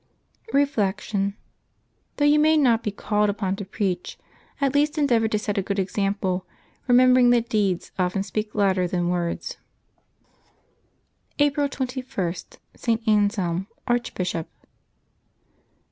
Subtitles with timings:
[0.51, 1.35] Reflection.—
[2.17, 4.17] Though you may not be called upon to preach,
[4.59, 6.47] at least endeavor to set a good example,
[6.87, 9.57] remember ing that deeds often speak louder than words..
[11.37, 13.07] April 21.— ST.
[13.07, 14.49] ANSELM, Archbishop.